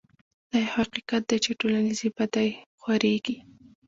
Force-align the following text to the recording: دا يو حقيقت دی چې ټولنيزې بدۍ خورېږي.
دا 0.49 0.57
يو 0.63 0.69
حقيقت 0.77 1.21
دی 1.29 1.37
چې 1.45 1.51
ټولنيزې 1.59 2.09
بدۍ 2.17 2.49
خورېږي. 2.81 3.35